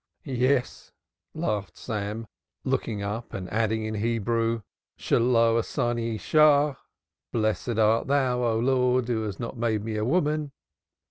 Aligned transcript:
"Yes," 0.25 0.93
laughed 1.35 1.77
Sam, 1.77 2.25
looking 2.63 3.03
up 3.03 3.35
and 3.35 3.47
adding 3.53 3.85
in 3.85 3.93
Hebrew, 3.93 4.63
"Blessed 4.97 5.29
art 5.37 8.07
thou, 8.07 8.43
O 8.43 8.57
Lord, 8.59 9.07
who 9.07 9.21
hath 9.21 9.39
not 9.39 9.57
made 9.57 9.83
me 9.83 9.97
a 9.97 10.03
woman." 10.03 10.53